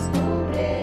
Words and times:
aguas 0.00 0.08
cubren 0.12 0.79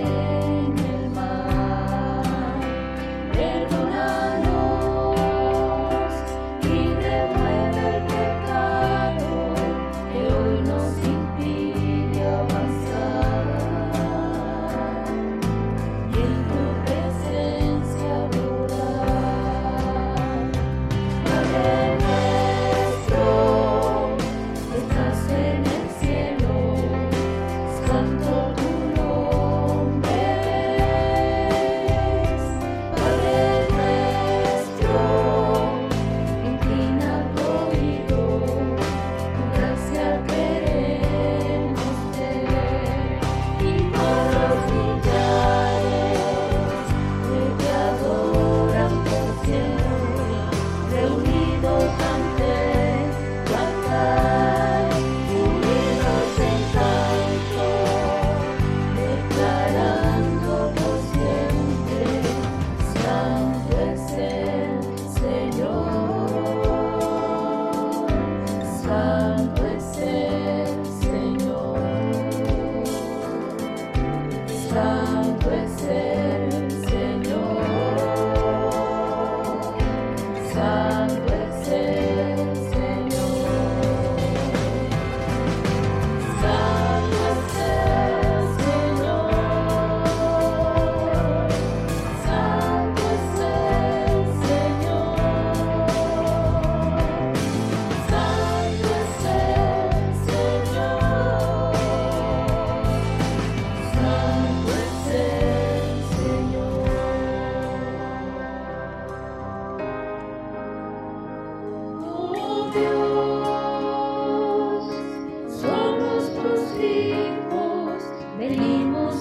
el 74.75 76.06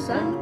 passar. 0.06 0.35